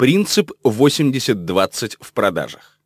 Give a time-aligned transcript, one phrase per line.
[0.00, 2.78] Принцип 80-20 в продажах.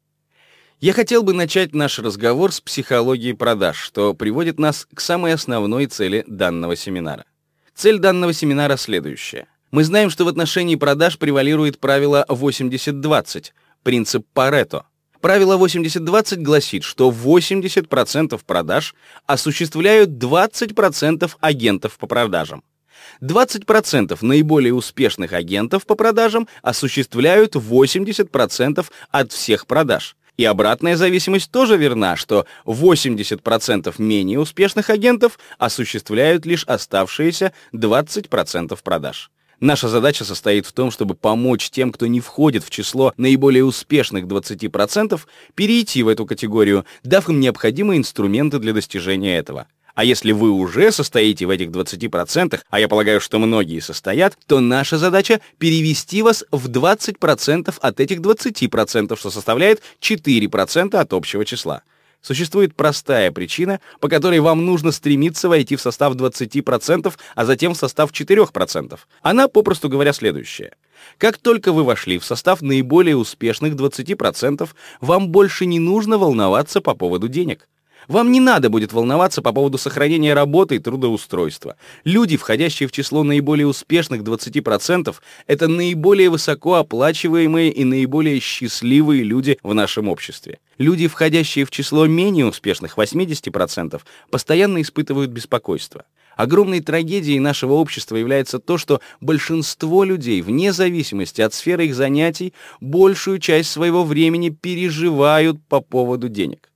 [0.81, 5.87] Я хотел бы начать наш разговор с психологии продаж, что приводит нас к самой основной
[5.87, 7.25] цели данного семинара.
[7.73, 9.47] Цель данного семинара следующая.
[9.71, 13.53] Мы знаем, что в отношении продаж превалирует правило 80-20,
[13.85, 14.87] принцип Парето.
[15.21, 22.65] Правило 80-20 гласит, что 80% продаж осуществляют 20% агентов по продажам.
[23.21, 30.17] 20% наиболее успешных агентов по продажам осуществляют 80% от всех продаж.
[30.37, 39.31] И обратная зависимость тоже верна, что 80% менее успешных агентов осуществляют лишь оставшиеся 20% продаж.
[39.61, 44.25] Наша задача состоит в том, чтобы помочь тем, кто не входит в число наиболее успешных
[44.25, 45.21] 20%,
[45.55, 49.69] перейти в эту категорию, дав им необходимые инструменты для достижения этого.
[49.95, 54.61] А если вы уже состоите в этих 20%, а я полагаю, что многие состоят, то
[54.61, 61.83] наша задача перевести вас в 20% от этих 20%, что составляет 4% от общего числа.
[62.21, 67.77] Существует простая причина, по которой вам нужно стремиться войти в состав 20%, а затем в
[67.77, 68.99] состав 4%.
[69.21, 70.73] Она, попросту говоря, следующая.
[71.19, 74.69] Как только вы вошли в состав наиболее успешных 20%,
[75.03, 77.69] вам больше не нужно волноваться по поводу денег.
[78.09, 81.77] Вам не надо будет волноваться по поводу сохранения работы и трудоустройства.
[82.05, 85.15] Люди, входящие в число наиболее успешных 20%,
[85.47, 90.59] это наиболее высокооплачиваемые и наиболее счастливые люди в нашем обществе.
[90.79, 96.05] Люди, входящие в число менее успешных 80%, постоянно испытывают беспокойство.
[96.37, 102.53] Огромной трагедией нашего общества является то, что большинство людей, вне зависимости от сферы их занятий,
[102.81, 106.71] большую часть своего времени переживают по поводу денег.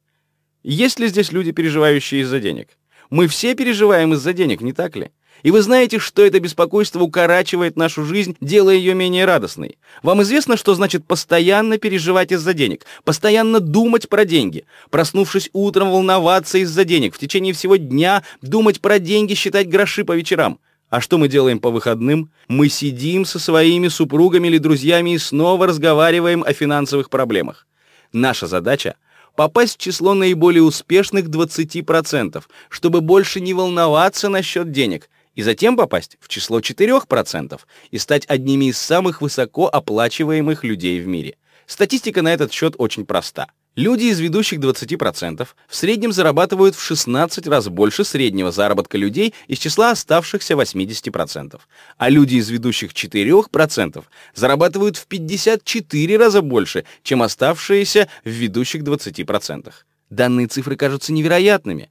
[0.62, 2.70] Есть ли здесь люди, переживающие из-за денег?
[3.10, 5.10] Мы все переживаем из-за денег, не так ли?
[5.44, 9.78] И вы знаете, что это беспокойство укорачивает нашу жизнь, делая ее менее радостной.
[10.02, 16.58] Вам известно, что значит постоянно переживать из-за денег, постоянно думать про деньги, проснувшись утром волноваться
[16.58, 20.58] из-за денег, в течение всего дня думать про деньги, считать гроши по вечерам.
[20.90, 22.32] А что мы делаем по выходным?
[22.48, 27.66] Мы сидим со своими супругами или друзьями и снова разговариваем о финансовых проблемах.
[28.12, 28.96] Наша задача—
[29.38, 36.18] попасть в число наиболее успешных 20%, чтобы больше не волноваться насчет денег, и затем попасть
[36.20, 37.60] в число 4%
[37.92, 41.36] и стать одними из самых высоко оплачиваемых людей в мире.
[41.66, 43.46] Статистика на этот счет очень проста.
[43.78, 49.58] Люди из ведущих 20% в среднем зарабатывают в 16 раз больше среднего заработка людей из
[49.60, 51.60] числа оставшихся 80%.
[51.96, 59.72] А люди из ведущих 4% зарабатывают в 54 раза больше, чем оставшиеся в ведущих 20%.
[60.10, 61.88] Данные цифры кажутся невероятными.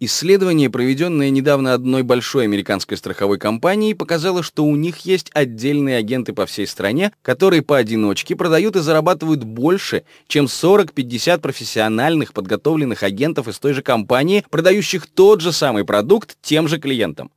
[0.00, 6.32] Исследование, проведенное недавно одной большой американской страховой компанией, показало, что у них есть отдельные агенты
[6.32, 13.58] по всей стране, которые поодиночке продают и зарабатывают больше, чем 40-50 профессиональных подготовленных агентов из
[13.58, 17.32] той же компании, продающих тот же самый продукт тем же клиентам.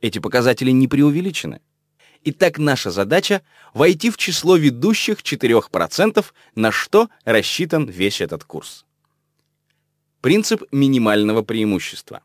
[0.00, 1.60] Эти показатели не преувеличены.
[2.24, 3.42] Итак, наша задача—
[3.74, 8.85] войти в число ведущих 4%, на что рассчитан весь этот курс.
[10.26, 12.20] Принцип минимального преимущества.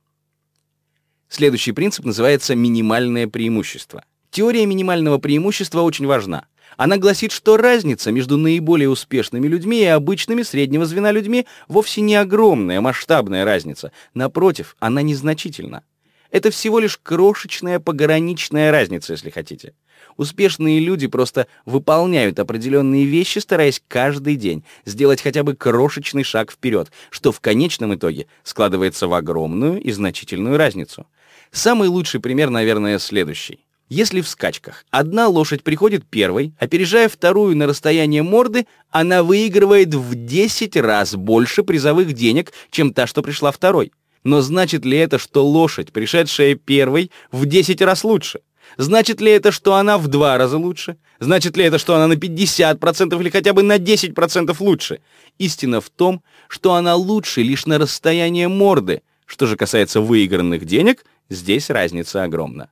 [1.30, 4.04] Следующий принцип называется минимальное преимущество.
[4.32, 6.48] Теория минимального преимущества очень важна.
[6.78, 12.16] Она гласит, что разница между наиболее успешными людьми и обычными среднего звена людьми вовсе не
[12.16, 13.92] огромная, масштабная разница.
[14.16, 15.84] Напротив, она незначительна.
[16.32, 19.74] Это всего лишь крошечная пограничная разница, если хотите.
[20.18, 26.92] Успешные люди просто выполняют определенные вещи, стараясь каждый день сделать хотя бы крошечный шаг вперед,
[27.10, 31.06] что в конечном итоге складывается в огромную и значительную разницу.
[31.52, 33.66] Самый лучший пример, наверное, следующий.
[33.90, 40.16] Если в скачках одна лошадь приходит первой, опережая вторую на расстояние морды, она выигрывает в
[40.16, 43.92] 10 раз больше призовых денег, чем та, что пришла второй.
[44.24, 48.42] Но значит ли это, что лошадь, пришедшая первой, в 10 раз лучше?
[48.78, 50.98] Значит ли это, что она в два раза лучше?
[51.20, 55.00] Значит ли это, что она на 50% или хотя бы на 10% лучше?
[55.40, 59.02] Истина в том, что она лучше лишь на расстояние морды.
[59.26, 62.70] Что же касается выигранных денег, здесь разница огромна.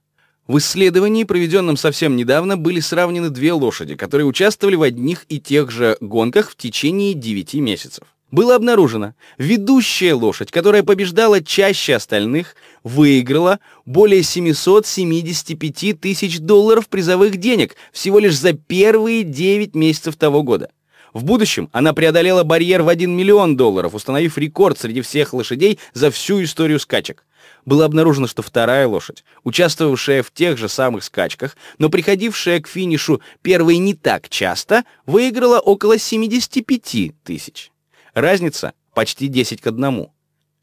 [0.47, 5.69] В исследовании, проведенном совсем недавно, были сравнены две лошади, которые участвовали в одних и тех
[5.69, 13.59] же гонках в течение 9 месяцев было обнаружено, ведущая лошадь, которая побеждала чаще остальных, выиграла
[13.85, 20.69] более 775 тысяч долларов призовых денег всего лишь за первые 9 месяцев того года.
[21.11, 26.11] В будущем она преодолела барьер в 1 миллион долларов, установив рекорд среди всех лошадей за
[26.11, 27.25] всю историю скачек.
[27.65, 33.21] было обнаружено, что вторая лошадь, участвовавшая в тех же самых скачках, но приходившая к финишу
[33.41, 37.71] первой не так часто, выиграла около 75 тысяч.
[38.13, 40.07] Разница почти 10 к 1.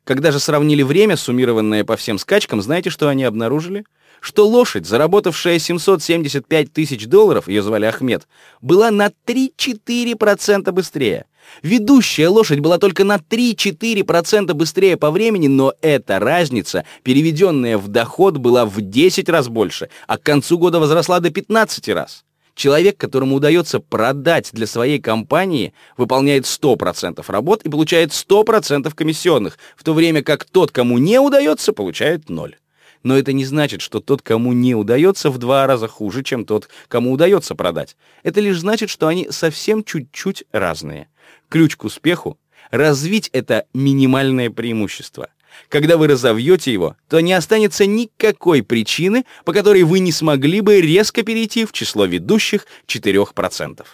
[0.05, 3.85] Когда же сравнили время, суммированное по всем скачкам, знаете, что они обнаружили?
[4.21, 8.27] Что лошадь, заработавшая 775 тысяч долларов, ее звали Ахмед,
[8.61, 11.27] была на 3-4% быстрее.
[11.63, 18.37] Ведущая лошадь была только на 3-4% быстрее по времени, но эта разница, переведенная в доход,
[18.39, 22.26] была в 10 раз больше, а к концу года возросла до 15 раз.
[22.57, 29.85] Человек, которому удается продать для своей компании, выполняет 100% работ и получает 100% комиссионных, в
[29.85, 32.57] то время как тот, кому не удается, получает 0.
[33.03, 36.71] Но это не значит, что тот, кому не удается, в два раза хуже, чем тот,
[36.89, 37.95] кому удается продать.
[38.23, 41.11] Это лишь значит, что они совсем чуть-чуть разные.
[41.51, 42.39] Ключ к успеху—
[42.71, 45.29] развить это минимальное преимущество.
[45.69, 50.81] Когда вы разовьете его, то не останется никакой причины, по которой вы не смогли бы
[50.81, 53.85] резко перейти в число ведущих 4%.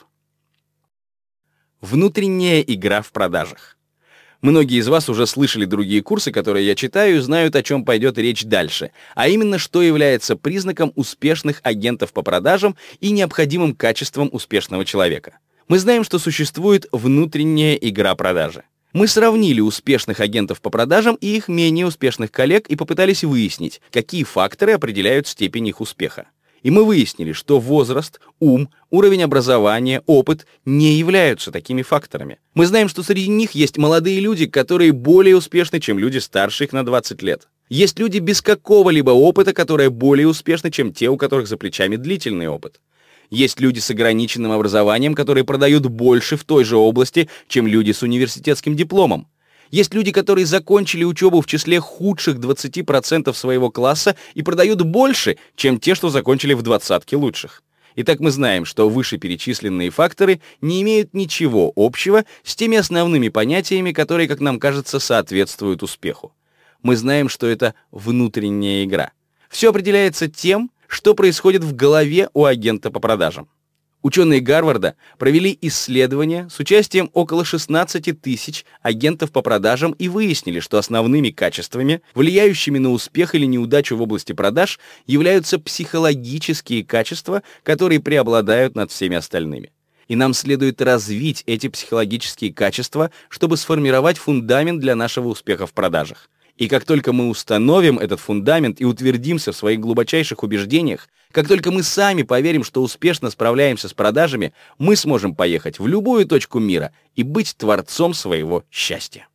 [1.80, 3.76] Внутренняя игра в продажах.
[4.42, 8.18] Многие из вас уже слышали другие курсы, которые я читаю, и знают, о чем пойдет
[8.18, 14.84] речь дальше, а именно, что является признаком успешных агентов по продажам и необходимым качеством успешного
[14.84, 15.38] человека.
[15.68, 18.64] Мы знаем, что существует внутренняя игра продажи.
[18.92, 24.22] Мы сравнили успешных агентов по продажам и их менее успешных коллег и попытались выяснить, какие
[24.22, 26.26] факторы определяют степень их успеха.
[26.62, 32.38] И мы выяснили, что возраст, ум, уровень образования, опыт не являются такими факторами.
[32.52, 36.74] Мы знаем, что среди них есть молодые люди, которые более успешны, чем люди старше их
[36.74, 37.48] на 20 лет.
[37.70, 42.48] Есть люди без какого-либо опыта, которые более успешны, чем те, у которых за плечами длительный
[42.48, 42.78] опыт.
[43.32, 48.02] Есть люди с ограниченным образованием, которые продают больше в той же области, чем люди с
[48.02, 49.26] университетским дипломом.
[49.70, 55.80] Есть люди, которые закончили учебу в числе худших 20% своего класса и продают больше, чем
[55.80, 57.62] те, что закончили в двадцатке лучших.
[57.96, 64.28] Итак, мы знаем, что вышеперечисленные факторы не имеют ничего общего с теми основными понятиями, которые,
[64.28, 66.34] как нам кажется, соответствуют успеху.
[66.82, 69.12] Мы знаем, что это внутренняя игра.
[69.48, 73.48] Все определяется тем, что происходит в голове у агента по продажам.
[74.02, 80.76] Ученые Гарварда провели исследование с участием около 16 тысяч агентов по продажам и выяснили, что
[80.76, 88.74] основными качествами, влияющими на успех или неудачу в области продаж, являются психологические качества, которые преобладают
[88.74, 89.72] над всеми остальными.
[90.08, 96.28] И нам следует развить эти психологические качества, чтобы сформировать фундамент для нашего успеха в продажах.
[96.56, 101.70] И как только мы установим этот фундамент и утвердимся в своих глубочайших убеждениях, как только
[101.70, 106.92] мы сами поверим, что успешно справляемся с продажами, мы сможем поехать в любую точку мира
[107.16, 109.26] и быть творцом своего счастья.